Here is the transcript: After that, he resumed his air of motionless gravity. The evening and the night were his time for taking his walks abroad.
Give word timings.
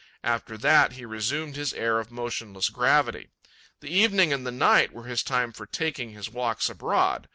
After 0.23 0.57
that, 0.57 0.93
he 0.93 1.05
resumed 1.05 1.55
his 1.55 1.73
air 1.73 1.99
of 1.99 2.09
motionless 2.09 2.69
gravity. 2.69 3.29
The 3.81 3.93
evening 3.95 4.33
and 4.33 4.47
the 4.47 4.51
night 4.51 4.91
were 4.91 5.03
his 5.05 5.21
time 5.21 5.51
for 5.51 5.67
taking 5.67 6.09
his 6.09 6.27
walks 6.27 6.71
abroad. 6.71 7.27